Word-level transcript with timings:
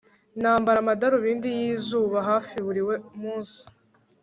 Nambara 0.41 0.77
amadarubindi 0.83 1.47
yizuba 1.59 2.17
hafi 2.29 2.55
buri 2.65 2.81
munsi 3.21 3.61